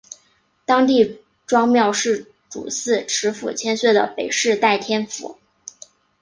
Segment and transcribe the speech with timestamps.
[0.65, 5.37] 当地庄庙是主祀池府千岁的北势代天府。